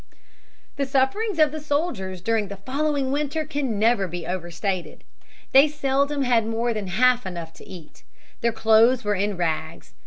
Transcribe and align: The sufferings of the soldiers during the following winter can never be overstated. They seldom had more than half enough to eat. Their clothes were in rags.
The 0.77 0.87
sufferings 0.87 1.37
of 1.37 1.51
the 1.51 1.59
soldiers 1.59 2.21
during 2.21 2.47
the 2.47 2.55
following 2.55 3.11
winter 3.11 3.45
can 3.45 3.77
never 3.77 4.07
be 4.07 4.25
overstated. 4.25 5.03
They 5.51 5.67
seldom 5.67 6.23
had 6.23 6.43
more 6.43 6.73
than 6.73 6.87
half 6.87 7.23
enough 7.23 7.53
to 7.53 7.67
eat. 7.67 8.01
Their 8.41 8.51
clothes 8.51 9.03
were 9.03 9.13
in 9.13 9.37
rags. 9.37 9.93